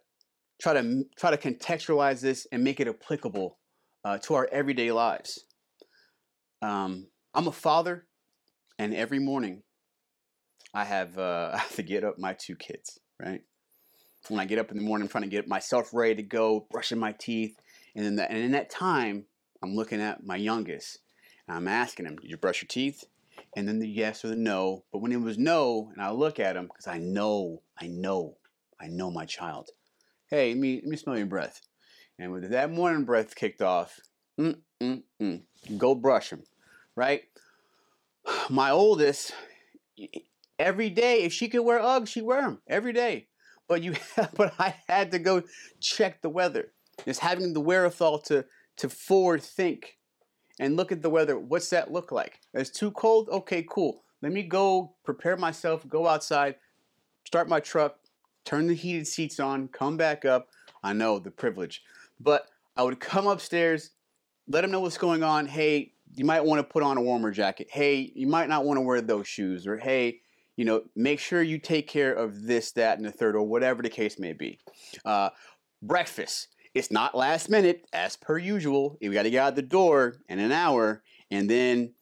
try 0.60 0.74
to 0.74 1.04
try 1.18 1.36
to 1.36 1.38
contextualize 1.38 2.22
this 2.22 2.48
and 2.52 2.64
make 2.64 2.80
it 2.80 2.88
applicable 2.88 3.58
uh, 4.04 4.18
to 4.20 4.36
our 4.36 4.50
everyday 4.52 4.92
lives. 4.92 5.46
Um, 6.62 7.08
I'm 7.34 7.48
a 7.48 7.52
father, 7.52 8.06
and 8.80 8.94
every 8.94 9.20
morning 9.20 9.64
I 10.74 10.86
have 10.86 11.18
uh, 11.18 11.52
I 11.54 11.58
have 11.58 11.76
to 11.76 11.84
get 11.84 12.04
up 12.04 12.18
my 12.18 12.34
two 12.34 12.56
kids. 12.56 13.00
Right 13.20 13.42
when 14.30 14.40
I 14.40 14.46
get 14.46 14.60
up 14.60 14.72
in 14.72 14.78
the 14.78 14.84
morning, 14.84 15.06
I'm 15.06 15.10
trying 15.10 15.24
to 15.24 15.30
get 15.30 15.48
myself 15.48 15.94
ready 15.94 16.16
to 16.16 16.24
go, 16.24 16.68
brushing 16.70 17.00
my 17.00 17.14
teeth, 17.14 17.56
and 17.96 18.06
then 18.06 18.16
that, 18.16 18.32
and 18.32 18.40
in 18.40 18.52
that 18.52 18.70
time, 18.70 19.26
I'm 19.62 19.76
looking 19.76 20.02
at 20.02 20.26
my 20.26 20.36
youngest, 20.36 21.00
and 21.48 21.58
I'm 21.58 21.68
asking 21.68 22.06
him, 22.06 22.18
"Did 22.18 22.30
you 22.30 22.38
brush 22.38 22.62
your 22.62 22.68
teeth?" 22.68 23.04
And 23.56 23.68
then 23.68 23.80
the 23.80 23.88
yes 23.88 24.24
or 24.24 24.30
the 24.30 24.36
no. 24.36 24.86
But 24.92 25.00
when 25.00 25.12
it 25.12 25.22
was 25.22 25.38
no, 25.38 25.92
and 25.94 26.02
I 26.02 26.12
look 26.12 26.40
at 26.40 26.56
him 26.56 26.68
because 26.68 26.88
I 26.88 26.98
know, 26.98 27.62
I 27.80 27.88
know, 27.88 28.38
I 28.80 28.88
know 28.88 29.12
my 29.12 29.26
child. 29.26 29.70
Hey, 30.28 30.50
let 30.50 30.58
me 30.58 30.76
let 30.76 30.86
me 30.86 30.98
smell 30.98 31.18
your 31.18 31.28
breath. 31.28 31.62
And 32.18 32.32
with 32.32 32.50
that 32.52 32.72
morning 32.72 33.04
breath 33.04 33.36
kicked 33.36 33.62
off, 33.62 34.00
mm, 34.40 34.58
mm, 34.80 35.04
mm, 35.22 35.42
go 35.78 35.96
brush 35.96 36.30
him, 36.30 36.44
right? 36.96 37.24
My 38.50 38.70
oldest, 38.70 39.34
every 40.60 40.90
day, 40.90 41.24
if 41.24 41.34
she 41.34 41.50
could 41.50 41.62
wear 41.62 41.80
Uggs, 41.80 42.10
she'd 42.10 42.24
wear 42.24 42.42
them 42.42 42.62
every 42.68 42.94
day. 42.94 43.28
But 43.68 43.82
you, 43.82 43.96
but 44.36 44.54
I 44.60 44.76
had 44.88 45.12
to 45.12 45.20
go 45.20 45.44
check 45.80 46.22
the 46.22 46.30
weather. 46.30 46.72
Just 47.06 47.20
having 47.20 47.54
the 47.54 47.62
wherewithal 47.62 48.20
to 48.20 48.46
to 48.78 48.90
forward 48.90 49.44
think 49.44 49.98
and 50.60 50.76
look 50.76 50.92
at 50.92 51.02
the 51.02 51.10
weather. 51.10 51.38
What's 51.38 51.70
that 51.70 51.92
look 51.92 52.12
like? 52.12 52.40
It's 52.54 52.70
too 52.70 52.92
cold. 52.92 53.30
Okay, 53.30 53.66
cool. 53.70 54.04
Let 54.22 54.32
me 54.32 54.44
go 54.44 54.94
prepare 55.04 55.38
myself. 55.38 55.88
Go 55.88 56.08
outside, 56.08 56.56
start 57.26 57.50
my 57.50 57.60
truck, 57.60 57.98
turn 58.46 58.68
the 58.68 58.74
heated 58.74 59.08
seats 59.08 59.40
on, 59.40 59.68
come 59.68 59.98
back 59.98 60.26
up. 60.26 60.50
I 60.84 60.94
know 60.94 61.20
the 61.20 61.32
privilege, 61.32 61.84
but 62.20 62.48
I 62.76 62.84
would 62.84 63.00
come 63.00 63.28
upstairs, 63.28 63.92
let 64.48 64.62
them 64.62 64.72
know 64.72 64.80
what's 64.80 64.98
going 64.98 65.24
on. 65.24 65.46
Hey, 65.46 65.94
you 66.16 66.26
might 66.26 66.44
want 66.44 66.60
to 66.60 66.64
put 66.64 66.84
on 66.84 66.98
a 66.98 67.02
warmer 67.02 67.32
jacket. 67.32 67.68
Hey, 67.72 68.12
you 68.16 68.28
might 68.28 68.50
not 68.50 68.66
want 68.66 68.78
to 68.78 68.82
wear 68.82 69.02
those 69.02 69.28
shoes. 69.28 69.66
Or 69.68 69.78
hey, 69.78 70.22
you 70.56 70.66
know, 70.66 70.84
make 70.96 71.20
sure 71.20 71.42
you 71.42 71.58
take 71.58 71.88
care 71.88 72.14
of 72.14 72.44
this, 72.44 72.72
that, 72.74 72.98
and 72.98 73.06
the 73.06 73.12
third, 73.12 73.36
or 73.36 73.44
whatever 73.44 73.82
the 73.82 73.90
case 73.90 74.20
may 74.20 74.34
be. 74.34 74.60
Uh, 75.06 75.30
breakfast. 75.82 76.48
It's 76.74 76.92
not 76.92 77.16
last 77.16 77.50
minute, 77.50 77.86
as 77.92 78.16
per 78.16 78.38
usual. 78.38 78.98
We 79.02 79.10
got 79.10 79.24
to 79.24 79.30
get 79.30 79.44
out 79.44 79.56
the 79.56 79.62
door 79.62 80.16
in 80.30 80.40
an 80.40 80.52
hour, 80.52 81.04
and 81.30 81.50
then 81.50 81.94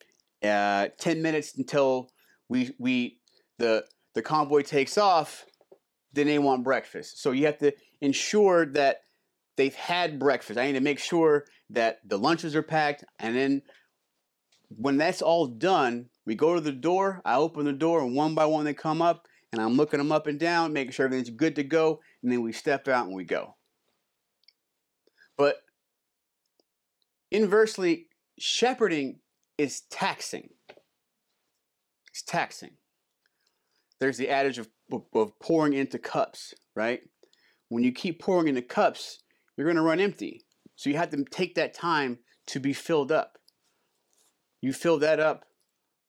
uh, 0.43 0.89
ten 0.99 1.21
minutes 1.21 1.57
until 1.57 2.11
we 2.49 2.71
we 2.77 3.19
the 3.57 3.85
the 4.13 4.21
convoy 4.21 4.61
takes 4.61 4.97
off. 4.97 5.45
Then 6.13 6.27
they 6.27 6.39
want 6.39 6.63
breakfast. 6.63 7.21
So 7.21 7.31
you 7.31 7.45
have 7.45 7.59
to 7.59 7.71
ensure 8.01 8.65
that 8.73 9.01
they've 9.57 9.75
had 9.75 10.19
breakfast. 10.19 10.59
I 10.59 10.67
need 10.67 10.73
to 10.73 10.81
make 10.81 10.99
sure 10.99 11.45
that 11.71 11.99
the 12.05 12.17
lunches 12.17 12.55
are 12.55 12.63
packed, 12.63 13.03
and 13.19 13.35
then 13.35 13.61
when 14.69 14.97
that's 14.97 15.23
all 15.23 15.47
done, 15.47 16.09
we 16.25 16.35
go 16.35 16.53
to 16.53 16.61
the 16.61 16.71
door. 16.71 17.21
I 17.25 17.35
open 17.37 17.65
the 17.65 17.73
door, 17.73 18.01
and 18.01 18.15
one 18.15 18.35
by 18.35 18.45
one 18.45 18.65
they 18.65 18.75
come 18.75 19.01
up, 19.01 19.27
and 19.51 19.59
I'm 19.59 19.77
looking 19.77 19.97
them 19.97 20.11
up 20.11 20.27
and 20.27 20.39
down, 20.39 20.73
making 20.73 20.91
sure 20.91 21.05
everything's 21.05 21.35
good 21.35 21.55
to 21.55 21.63
go, 21.63 22.01
and 22.21 22.31
then 22.31 22.43
we 22.43 22.51
step 22.51 22.87
out 22.87 23.07
and 23.07 23.15
we 23.15 23.23
go. 23.23 23.55
But 25.39 25.55
inversely, 27.31 28.07
shepherding 28.37 29.19
is 29.57 29.83
taxing. 29.89 30.49
It's 32.09 32.21
taxing. 32.21 32.71
There's 34.01 34.17
the 34.17 34.29
adage 34.29 34.57
of, 34.57 34.67
of 35.15 35.39
pouring 35.39 35.71
into 35.71 35.97
cups, 35.97 36.53
right? 36.75 36.99
When 37.69 37.85
you 37.85 37.93
keep 37.93 38.21
pouring 38.21 38.49
into 38.49 38.61
cups, 38.61 39.19
you're 39.55 39.65
going 39.65 39.77
to 39.77 39.81
run 39.81 40.01
empty. 40.01 40.41
So 40.75 40.89
you 40.89 40.97
have 40.97 41.11
to 41.11 41.23
take 41.23 41.55
that 41.55 41.73
time 41.73 42.19
to 42.47 42.59
be 42.59 42.73
filled 42.73 43.11
up. 43.11 43.37
You 44.61 44.73
fill 44.73 44.99
that 44.99 45.21
up 45.21 45.45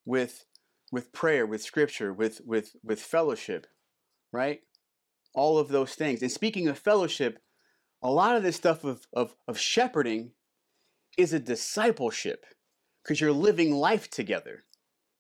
with 0.05 0.45
with 0.91 1.13
prayer, 1.13 1.47
with 1.47 1.63
scripture, 1.63 2.13
with 2.13 2.41
with 2.45 2.73
with 2.83 3.01
fellowship, 3.01 3.69
right? 4.33 4.61
All 5.35 5.59
of 5.59 5.69
those 5.69 5.95
things. 5.95 6.21
And 6.21 6.33
speaking 6.33 6.67
of 6.67 6.79
fellowship, 6.79 7.39
a 8.03 8.11
lot 8.11 8.37
of 8.37 8.43
this 8.43 8.57
stuff 8.57 8.85
of 8.85 9.07
of, 9.13 9.35
of 9.47 9.59
shepherding 9.59 10.33
is 11.17 11.33
a 11.33 11.41
discipleship 11.41 12.47
because 13.03 13.21
you're 13.21 13.33
living 13.33 13.75
life 13.75 14.11
together. 14.11 14.65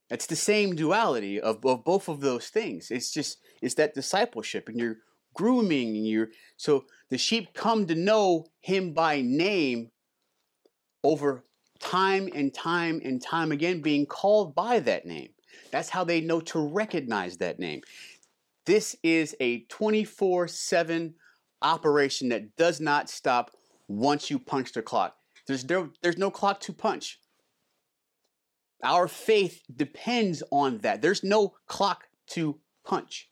It's 0.09 0.27
the 0.27 0.37
same 0.37 0.75
duality 0.75 1.41
of, 1.41 1.65
of 1.65 1.85
both 1.85 2.09
of 2.09 2.21
those 2.21 2.49
things. 2.49 2.91
It's 2.91 3.13
just 3.13 3.39
it's 3.63 3.75
that 3.75 3.95
discipleship 3.95 4.69
and 4.69 4.79
you're 4.79 4.99
grooming 5.35 5.97
and 5.97 6.07
you're 6.07 6.31
so 6.57 6.85
the 7.09 7.19
sheep 7.19 7.55
come 7.55 7.87
to 7.87 7.95
know 7.95 8.47
him 8.61 8.93
by 8.93 9.21
name 9.21 9.91
over 11.05 11.45
time 11.79 12.29
and 12.35 12.53
time 12.53 13.01
and 13.05 13.23
time 13.23 13.53
again 13.53 13.81
being 13.81 14.07
called 14.07 14.55
by 14.55 14.81
that 14.81 15.07
name. 15.07 15.31
That's 15.71 15.89
how 15.89 16.05
they 16.05 16.21
know 16.21 16.41
to 16.41 16.59
recognize 16.59 17.37
that 17.39 17.59
name. 17.59 17.83
This 18.67 18.97
is 19.03 19.37
a 19.41 19.61
24 19.65 20.49
7 20.49 21.15
operation 21.63 22.29
that 22.31 22.57
does 22.57 22.81
not 22.81 23.11
stop 23.11 23.51
once 23.89 24.31
you 24.31 24.39
punch 24.39 24.73
the 24.73 24.83
clock. 24.83 25.17
There's 25.47 25.69
no, 25.69 25.91
there's 26.03 26.19
no 26.19 26.31
clock 26.31 26.61
to 26.61 26.73
punch. 26.73 27.19
Our 28.83 29.09
faith 29.09 29.63
depends 29.75 30.43
on 30.51 30.79
that. 30.79 31.03
There's 31.03 31.23
no 31.23 31.55
clock 31.67 32.05
to 32.29 32.61
punch. 32.85 33.29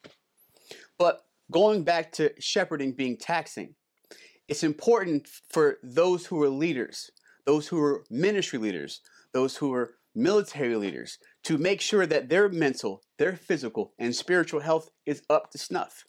But 0.98 1.22
going 1.50 1.84
back 1.84 2.12
to 2.12 2.32
shepherding 2.38 2.92
being 2.92 3.16
taxing, 3.16 3.74
it's 4.46 4.64
important 4.64 5.28
for 5.50 5.78
those 5.82 6.26
who 6.26 6.42
are 6.42 6.48
leaders 6.48 7.10
those 7.48 7.68
who 7.68 7.82
are 7.82 8.04
ministry 8.10 8.58
leaders, 8.58 9.00
those 9.32 9.56
who 9.56 9.72
are 9.72 9.94
military 10.14 10.76
leaders, 10.76 11.16
to 11.44 11.56
make 11.56 11.80
sure 11.80 12.04
that 12.04 12.28
their 12.28 12.50
mental, 12.50 13.00
their 13.16 13.36
physical, 13.36 13.94
and 13.98 14.14
spiritual 14.14 14.60
health 14.60 14.90
is 15.06 15.22
up 15.30 15.50
to 15.50 15.56
snuff. 15.56 16.04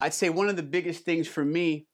I'd 0.00 0.14
say 0.14 0.28
one 0.28 0.48
of 0.48 0.56
the 0.56 0.62
biggest 0.62 1.04
things 1.04 1.26
for 1.26 1.44
me, 1.44 1.86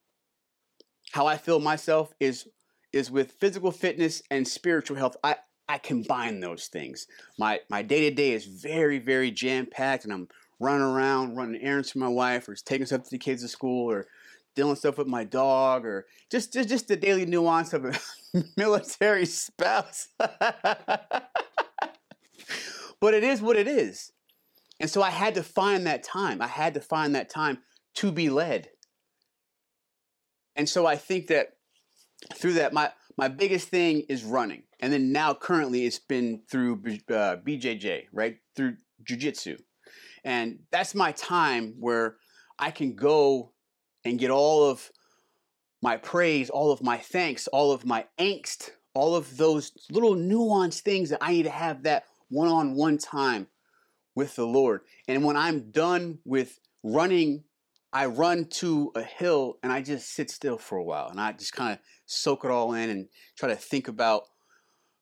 how 1.13 1.27
I 1.27 1.37
feel 1.37 1.61
myself, 1.61 2.13
is 2.21 2.49
is 2.93 3.11
with 3.11 3.33
physical 3.33 3.71
fitness 3.71 4.23
and 4.31 4.47
spiritual 4.47 4.99
health. 4.99 5.17
I, 5.25 5.37
I 5.67 5.79
combine 5.79 6.41
those 6.41 6.67
things. 6.67 7.07
My 7.39 7.61
my 7.71 7.83
day 7.83 8.09
to 8.09 8.15
day 8.15 8.33
is 8.33 8.45
very, 8.45 8.99
very 8.99 9.31
jam 9.31 9.67
packed, 9.67 10.05
and 10.05 10.13
I'm 10.13 10.29
running 10.59 10.83
around, 10.83 11.37
running 11.37 11.63
errands 11.63 11.93
for 11.93 11.99
my 11.99 12.09
wife, 12.09 12.49
or 12.49 12.55
taking 12.55 12.87
stuff 12.87 13.05
to 13.05 13.11
the 13.11 13.19
kids 13.19 13.43
to 13.43 13.49
school, 13.49 13.91
or 13.91 14.07
dealing 14.55 14.77
stuff 14.77 14.99
with 14.99 15.07
my 15.07 15.25
dog 15.25 15.87
or 15.87 16.07
just 16.31 16.53
just, 16.53 16.69
just 16.69 16.89
the 16.89 16.97
daily 16.97 17.27
nuance 17.27 17.73
of 17.73 17.85
a 17.85 17.99
military 18.57 19.27
spouse. 19.27 20.09
but 20.19 21.31
it 23.15 23.25
is 23.25 23.41
what 23.41 23.57
it 23.57 23.69
is. 23.69 24.13
And 24.81 24.91
so 24.91 25.03
I 25.03 25.11
had 25.11 25.35
to 25.37 25.43
find 25.43 25.87
that 25.87 26.03
time. 26.03 26.43
I 26.43 26.49
had 26.49 26.75
to 26.75 26.81
find 26.81 27.15
that 27.15 27.31
time 27.31 27.59
to 27.95 28.13
be 28.13 28.31
led. 28.31 28.69
And 30.57 30.69
so 30.69 30.87
I 30.87 30.97
think 30.97 31.29
that 31.29 31.57
through 32.35 32.55
that, 32.55 32.73
my, 32.73 32.91
my 33.17 33.29
biggest 33.29 33.69
thing 33.69 34.01
is 34.09 34.25
running. 34.25 34.65
And 34.81 34.93
then 34.93 35.13
now 35.13 35.35
currently 35.35 35.87
it's 35.87 35.99
been 35.99 36.43
through 36.51 36.75
uh, 37.09 37.37
BJJ, 37.37 38.05
right? 38.13 38.39
Through 38.57 38.77
jujitsu. 39.05 39.59
And 40.25 40.61
that's 40.71 40.95
my 40.95 41.13
time 41.13 41.75
where 41.79 42.17
I 42.59 42.71
can 42.71 42.95
go 42.95 43.53
and 44.05 44.19
get 44.19 44.31
all 44.31 44.69
of 44.69 44.91
my 45.83 45.97
praise, 45.97 46.49
all 46.49 46.71
of 46.71 46.83
my 46.83 46.99
thanks, 46.99 47.49
all 47.49 47.73
of 47.73 47.85
my 47.85 48.07
angst, 48.19 48.71
all 48.95 49.17
of 49.17 49.37
those 49.37 49.73
little 49.91 50.15
nuanced 50.15 50.81
things 50.81 51.11
that 51.11 51.19
I 51.23 51.33
need 51.33 51.43
to 51.45 51.51
have 51.51 51.83
that 51.85 52.05
one 52.29 52.49
on 52.49 52.75
one 52.75 52.99
time 52.99 53.49
with 54.15 54.37
the 54.37 54.47
Lord. 54.47 54.83
And 55.09 55.25
when 55.25 55.37
I'm 55.37 55.71
done 55.71 56.19
with 56.25 56.59
running, 56.83 57.45
I 57.93 58.07
run 58.07 58.47
to 58.47 58.91
a 58.95 59.03
hill 59.03 59.59
and 59.63 59.71
I 59.71 59.83
just 59.83 60.11
sit 60.11 60.31
still 60.31 60.57
for 60.57 60.79
a 60.79 60.83
while 60.83 61.09
and 61.09 61.21
I 61.21 61.33
just 61.33 61.53
kind 61.53 61.73
of 61.73 61.79
soak 62.07 62.45
it 62.45 62.51
all 62.51 62.73
in 62.73 62.89
and 62.89 63.09
try 63.37 63.51
to 63.51 63.57
think 63.57 63.89
about 63.89 64.25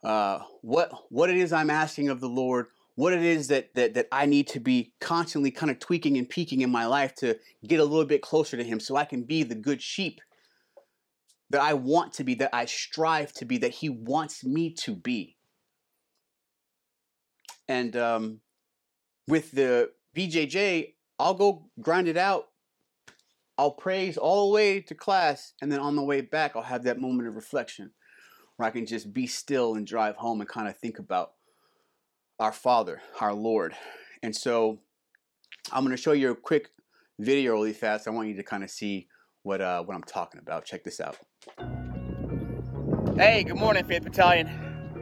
uh, 0.03 0.41
what 0.63 0.91
what 1.09 1.31
it 1.31 1.37
is 1.37 1.53
I'm 1.53 1.71
asking 1.71 2.09
of 2.09 2.21
the 2.21 2.29
Lord, 2.29 2.67
what 2.97 3.13
it 3.13 3.23
is 3.23 3.49
that, 3.49 3.75
that 3.75 3.95
that 3.95 4.09
I 4.11 4.27
need 4.27 4.49
to 4.49 4.61
be 4.61 4.95
constantly 5.01 5.51
kind 5.51 5.71
of 5.71 5.79
tweaking 5.79 6.17
and 6.17 6.29
peaking 6.29 6.63
in 6.63 6.71
my 6.71 6.87
life 6.87 7.15
to 7.17 7.39
get 7.67 7.81
a 7.81 7.85
little 7.85 8.07
bit 8.07 8.23
closer 8.23 8.57
to 8.57 8.65
him 8.65 8.81
so 8.81 8.97
I 8.97 9.05
can 9.05 9.23
be 9.23 9.43
the 9.43 9.55
good 9.55 9.83
sheep 9.83 10.21
that 11.51 11.61
I 11.61 11.75
want 11.75 12.13
to 12.15 12.25
be, 12.25 12.35
that 12.37 12.51
I 12.53 12.65
strive 12.65 13.33
to 13.35 13.45
be, 13.45 13.59
that 13.59 13.75
he 13.75 13.89
wants 13.89 14.45
me 14.45 14.73
to 14.85 14.95
be. 14.95 15.37
And 17.69 17.97
um, 17.97 18.41
with 19.27 19.51
the 19.51 19.91
BJJ, 20.17 20.95
I'll 21.19 21.35
go 21.35 21.71
grind 21.81 22.09
it 22.09 22.17
out. 22.17 22.50
I'll 23.61 23.71
praise 23.71 24.17
all 24.17 24.49
the 24.49 24.55
way 24.55 24.81
to 24.81 24.95
class, 24.95 25.53
and 25.61 25.71
then 25.71 25.81
on 25.81 25.95
the 25.95 26.03
way 26.03 26.23
back, 26.23 26.57
I'll 26.57 26.63
have 26.63 26.85
that 26.85 26.99
moment 26.99 27.29
of 27.29 27.35
reflection 27.35 27.91
where 28.57 28.67
I 28.67 28.71
can 28.71 28.87
just 28.87 29.13
be 29.13 29.27
still 29.27 29.75
and 29.75 29.87
drive 29.87 30.17
home 30.17 30.41
and 30.41 30.49
kind 30.49 30.67
of 30.67 30.79
think 30.79 30.99
about 30.99 31.33
our 32.39 32.53
Father, 32.53 33.03
our 33.21 33.35
Lord. 33.35 33.75
And 34.23 34.35
so 34.35 34.79
I'm 35.71 35.85
going 35.85 35.95
to 35.95 36.01
show 36.01 36.13
you 36.13 36.31
a 36.31 36.35
quick 36.35 36.71
video 37.19 37.53
really 37.53 37.75
fast. 37.75 38.09
I 38.09 38.13
want 38.13 38.29
you 38.29 38.37
to 38.37 38.43
kind 38.43 38.65
of 38.65 38.71
see 38.71 39.09
what 39.43 39.61
uh, 39.61 39.83
what 39.83 39.95
I'm 39.95 40.05
talking 40.05 40.41
about. 40.41 40.65
Check 40.65 40.83
this 40.83 40.99
out. 40.99 41.19
Hey, 43.15 43.45
good 43.45 43.59
morning, 43.59 43.85
Faith 43.85 44.05
Battalion. 44.05 44.49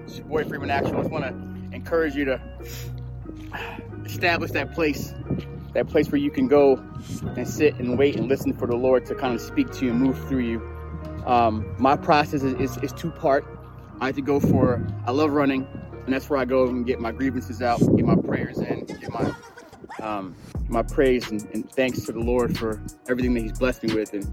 It's 0.02 0.18
your 0.18 0.26
boy 0.26 0.42
Freeman 0.42 0.70
Actual. 0.70 0.96
I 0.96 1.02
just 1.02 1.12
want 1.12 1.26
to 1.26 1.76
encourage 1.76 2.16
you 2.16 2.24
to 2.24 2.40
establish 4.04 4.50
that 4.50 4.74
place, 4.74 5.14
that 5.78 5.88
place 5.88 6.10
where 6.10 6.20
you 6.20 6.30
can 6.30 6.48
go 6.48 6.76
and 7.36 7.48
sit 7.48 7.76
and 7.76 7.96
wait 7.96 8.16
and 8.16 8.28
listen 8.28 8.52
for 8.52 8.66
the 8.66 8.74
Lord 8.74 9.06
to 9.06 9.14
kind 9.14 9.34
of 9.34 9.40
speak 9.40 9.70
to 9.72 9.84
you 9.84 9.92
and 9.92 10.00
move 10.00 10.18
through 10.28 10.40
you. 10.40 10.60
Um, 11.24 11.74
my 11.78 11.96
process 11.96 12.42
is, 12.42 12.54
is, 12.54 12.76
is 12.78 12.92
two 12.92 13.10
part. 13.10 13.46
I 14.00 14.06
have 14.06 14.16
to 14.16 14.22
go 14.22 14.40
for, 14.40 14.84
I 15.06 15.12
love 15.12 15.30
running, 15.30 15.66
and 16.04 16.12
that's 16.12 16.28
where 16.28 16.38
I 16.38 16.44
go 16.44 16.66
and 16.66 16.84
get 16.84 17.00
my 17.00 17.12
grievances 17.12 17.62
out, 17.62 17.78
get 17.78 18.04
my 18.04 18.16
prayers 18.16 18.58
in, 18.58 18.86
get 18.86 19.10
my 19.10 19.32
um, 20.00 20.36
my 20.68 20.82
praise 20.82 21.28
and, 21.30 21.42
and, 21.54 21.72
thanks 21.72 22.04
to 22.04 22.12
the 22.12 22.20
Lord 22.20 22.56
for 22.56 22.80
everything 23.08 23.34
that 23.34 23.40
He's 23.40 23.58
blessed 23.58 23.82
me 23.82 23.94
with 23.94 24.12
and 24.12 24.26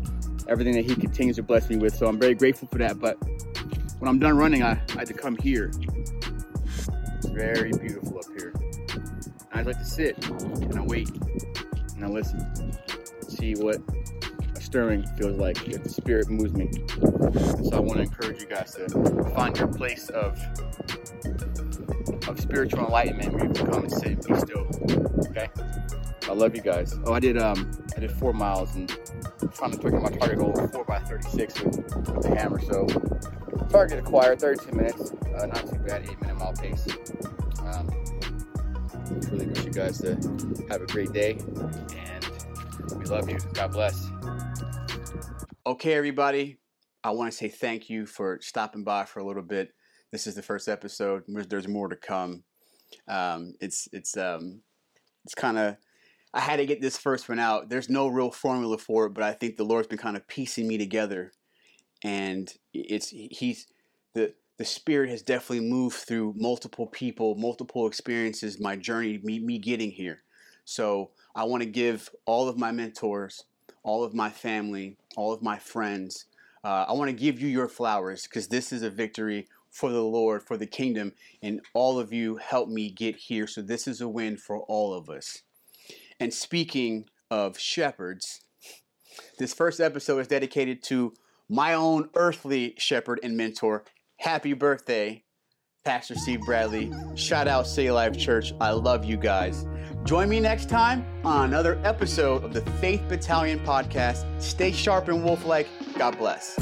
everything 0.47 0.73
that 0.73 0.85
He 0.85 0.95
continues 0.95 1.37
to 1.37 1.43
bless 1.43 1.69
me 1.69 1.77
with. 1.77 1.95
So 1.95 2.07
I'm 2.07 2.19
very 2.19 2.35
grateful 2.35 2.67
for 2.67 2.77
that. 2.79 2.99
But 2.99 3.17
when 3.99 4.09
I'm 4.09 4.19
done 4.19 4.37
running, 4.37 4.61
I, 4.61 4.79
I 4.97 5.05
to 5.05 5.13
come 5.13 5.37
here. 5.37 5.71
It's 5.79 7.27
very 7.27 7.71
beautiful 7.71 8.19
up 8.19 8.25
here. 8.37 8.53
I 9.55 9.61
like 9.61 9.79
to 9.79 9.85
sit 9.85 10.27
and 10.27 10.77
I 10.77 10.81
wait 10.81 11.09
and 11.95 12.03
I 12.03 12.07
listen, 12.07 12.77
see 13.27 13.55
what 13.55 13.77
a 14.53 14.61
stirring 14.61 15.07
feels 15.17 15.37
like 15.37 15.65
if 15.67 15.81
the 15.81 15.89
Spirit 15.89 16.29
moves 16.29 16.53
me. 16.53 16.65
And 16.65 17.65
so 17.65 17.77
I 17.77 17.79
want 17.79 17.95
to 17.95 18.01
encourage 18.01 18.41
you 18.41 18.47
guys 18.47 18.73
to 18.75 18.89
find 19.33 19.57
your 19.57 19.69
place 19.69 20.09
of 20.09 20.37
of 22.27 22.39
spiritual 22.39 22.85
enlightenment 22.85 23.33
where 23.33 23.45
you 23.45 23.53
can 23.53 23.71
come 23.71 23.83
and 23.83 23.91
sit 23.91 24.07
and 24.07 24.27
be 24.27 24.35
still. 24.35 24.67
Okay? 25.29 25.47
I 26.27 26.33
love 26.33 26.53
you 26.53 26.61
guys. 26.61 26.93
Oh, 27.05 27.13
I 27.13 27.21
did 27.21 27.37
um 27.37 27.71
I 27.95 28.01
did 28.01 28.11
four 28.11 28.33
miles 28.33 28.75
and 28.75 28.89
trying 29.53 29.71
to 29.71 29.77
target 29.77 30.01
my 30.01 30.09
target 30.09 30.39
goal 30.39 30.53
four 30.67 30.83
by 30.83 30.99
36 30.99 31.63
with, 31.63 31.75
with 32.07 32.23
the 32.23 32.35
hammer. 32.37 32.59
So 32.59 32.87
target 33.69 33.99
acquired 33.99 34.41
32 34.41 34.75
minutes, 34.75 35.13
uh, 35.39 35.45
not 35.45 35.69
too 35.69 35.79
bad, 35.79 36.03
eight 36.03 36.19
minute 36.21 36.37
mile 36.37 36.53
pace. 36.53 36.85
Um, 37.59 37.89
really 39.31 39.47
wish 39.47 39.63
you 39.63 39.71
guys 39.71 39.99
to 40.01 40.15
have 40.69 40.81
a 40.81 40.85
great 40.87 41.13
day, 41.13 41.37
and 41.95 42.29
we 42.97 43.05
love 43.05 43.29
you. 43.29 43.37
God 43.53 43.71
bless. 43.71 44.09
Okay, 45.65 45.93
everybody. 45.93 46.57
I 47.03 47.11
want 47.11 47.31
to 47.31 47.37
say 47.37 47.49
thank 47.49 47.89
you 47.89 48.05
for 48.05 48.39
stopping 48.41 48.83
by 48.83 49.05
for 49.05 49.19
a 49.19 49.25
little 49.25 49.43
bit. 49.43 49.69
This 50.11 50.27
is 50.27 50.35
the 50.35 50.41
first 50.41 50.67
episode. 50.67 51.23
There's 51.27 51.67
more 51.67 51.87
to 51.87 51.95
come. 51.95 52.43
Um, 53.07 53.53
it's 53.59 53.87
it's 53.91 54.17
um, 54.17 54.61
it's 55.23 55.35
kind 55.35 55.57
of 55.57 55.77
I 56.33 56.39
had 56.39 56.57
to 56.57 56.65
get 56.65 56.81
this 56.81 56.97
first 56.97 57.29
one 57.29 57.39
out. 57.39 57.69
There's 57.69 57.89
no 57.89 58.07
real 58.07 58.31
formula 58.31 58.77
for 58.77 59.05
it, 59.05 59.13
but 59.13 59.23
I 59.23 59.33
think 59.33 59.55
the 59.55 59.63
Lord's 59.63 59.87
been 59.87 59.97
kind 59.97 60.17
of 60.17 60.27
piecing 60.27 60.67
me 60.67 60.77
together, 60.77 61.31
and 62.03 62.51
it's 62.73 63.09
he's 63.09 63.67
the 64.13 64.33
the 64.57 64.65
spirit 64.65 65.09
has 65.09 65.21
definitely 65.21 65.67
moved 65.67 65.97
through 65.97 66.33
multiple 66.37 66.87
people, 66.87 67.35
multiple 67.35 67.87
experiences, 67.87 68.59
my 68.59 68.75
journey, 68.75 69.19
me, 69.23 69.39
me 69.39 69.57
getting 69.57 69.91
here. 69.91 70.21
So 70.63 71.11
I 71.35 71.43
want 71.43 71.63
to 71.63 71.69
give 71.69 72.09
all 72.25 72.47
of 72.47 72.57
my 72.57 72.71
mentors, 72.71 73.43
all 73.83 74.03
of 74.03 74.13
my 74.13 74.29
family, 74.29 74.97
all 75.15 75.33
of 75.33 75.41
my 75.41 75.59
friends, 75.59 76.25
uh, 76.65 76.83
I 76.87 76.93
want 76.93 77.09
to 77.09 77.15
give 77.15 77.39
you 77.39 77.47
your 77.47 77.67
flowers 77.67 78.23
because 78.23 78.47
this 78.47 78.73
is 78.73 78.81
a 78.81 78.89
victory 78.89 79.47
for 79.69 79.91
the 79.91 80.01
Lord, 80.01 80.41
for 80.41 80.57
the 80.57 80.65
kingdom, 80.65 81.13
and 81.43 81.61
all 81.75 81.99
of 81.99 82.11
you 82.11 82.37
helped 82.37 82.71
me 82.71 82.89
get 82.89 83.15
here. 83.15 83.45
So 83.45 83.61
this 83.61 83.87
is 83.87 84.01
a 84.01 84.07
win 84.07 84.35
for 84.35 84.61
all 84.61 84.91
of 84.95 85.07
us. 85.07 85.43
And 86.19 86.33
speaking 86.33 87.05
of 87.29 87.59
shepherds, 87.59 88.41
this 89.37 89.53
first 89.53 89.79
episode 89.79 90.17
is 90.17 90.27
dedicated 90.27 90.81
to 90.85 91.13
my 91.47 91.75
own 91.75 92.09
earthly 92.15 92.73
shepherd 92.79 93.19
and 93.21 93.37
mentor, 93.37 93.83
Happy 94.25 94.53
birthday, 94.53 95.23
Pastor 95.83 96.15
Steve 96.15 96.41
Bradley. 96.47 96.91
Shout 97.13 97.47
out 97.47 97.67
City 97.67 97.91
Life 97.91 98.17
Church. 98.17 98.53
I 98.59 98.71
love 98.71 99.05
you 99.05 99.17
guys. 99.17 99.67
Join 100.03 100.29
me 100.29 100.39
next 100.39 100.67
time 100.67 101.05
on 101.23 101.49
another 101.49 101.79
episode 101.83 102.43
of 102.43 102.51
the 102.51 102.61
Faith 102.81 103.03
Battalion 103.07 103.59
podcast. 103.59 104.25
Stay 104.41 104.71
sharp 104.71 105.09
and 105.09 105.23
wolf 105.23 105.45
like. 105.45 105.67
God 105.95 106.17
bless. 106.17 106.57